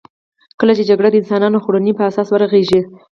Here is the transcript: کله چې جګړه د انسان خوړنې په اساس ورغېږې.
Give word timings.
کله 0.59 0.73
چې 0.77 0.83
جګړه 0.89 1.09
د 1.11 1.15
انسان 1.21 1.53
خوړنې 1.63 1.93
په 1.95 2.03
اساس 2.09 2.27
ورغېږې. 2.31 2.81